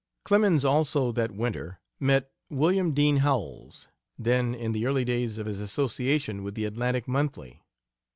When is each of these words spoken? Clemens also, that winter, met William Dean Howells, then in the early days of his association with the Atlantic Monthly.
Clemens 0.23 0.65
also, 0.65 1.11
that 1.11 1.29
winter, 1.29 1.79
met 1.99 2.31
William 2.49 2.91
Dean 2.91 3.17
Howells, 3.17 3.87
then 4.17 4.55
in 4.55 4.71
the 4.71 4.87
early 4.87 5.05
days 5.05 5.37
of 5.37 5.45
his 5.45 5.59
association 5.59 6.41
with 6.41 6.55
the 6.55 6.65
Atlantic 6.65 7.07
Monthly. 7.07 7.61